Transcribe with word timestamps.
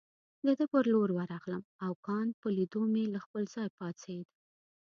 د 0.45 0.47
ده 0.57 0.65
پر 0.71 0.83
لور 0.93 1.09
ورغلم 1.13 1.63
او 1.85 1.91
کانت 2.07 2.33
په 2.41 2.47
لیدو 2.57 2.81
مې 2.93 3.03
له 3.13 3.19
خپل 3.25 3.43
ځای 3.55 3.67
پاڅېد. 3.77 4.27